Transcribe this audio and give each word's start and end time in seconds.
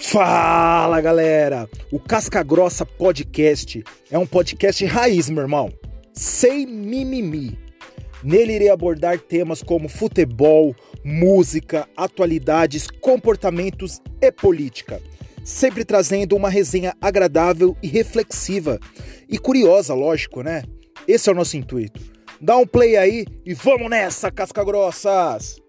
Fala 0.00 1.00
galera! 1.00 1.68
O 1.90 1.98
Casca 1.98 2.42
Grossa 2.42 2.84
Podcast 2.84 3.82
é 4.10 4.18
um 4.18 4.26
podcast 4.26 4.84
raiz, 4.84 5.30
meu 5.30 5.42
irmão. 5.42 5.72
Sem 6.12 6.66
mimimi. 6.66 7.58
Nele 8.22 8.54
irei 8.54 8.70
abordar 8.70 9.18
temas 9.18 9.62
como 9.62 9.88
futebol, 9.88 10.74
música, 11.04 11.88
atualidades, 11.96 12.88
comportamentos 13.00 14.00
e 14.20 14.32
política. 14.32 15.00
Sempre 15.44 15.84
trazendo 15.84 16.36
uma 16.36 16.48
resenha 16.48 16.94
agradável 17.00 17.76
e 17.82 17.86
reflexiva. 17.86 18.80
E 19.28 19.38
curiosa, 19.38 19.94
lógico, 19.94 20.42
né? 20.42 20.64
Esse 21.06 21.28
é 21.28 21.32
o 21.32 21.36
nosso 21.36 21.56
intuito. 21.56 22.00
Dá 22.40 22.56
um 22.56 22.66
play 22.66 22.96
aí 22.96 23.26
e 23.44 23.54
vamos 23.54 23.88
nessa, 23.88 24.30
casca 24.30 24.64
grossas! 24.64 25.63